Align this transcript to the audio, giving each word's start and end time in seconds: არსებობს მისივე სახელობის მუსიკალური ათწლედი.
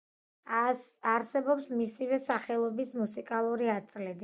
არსებობს 1.09 1.69
მისივე 1.83 2.21
სახელობის 2.25 2.97
მუსიკალური 3.05 3.73
ათწლედი. 3.79 4.19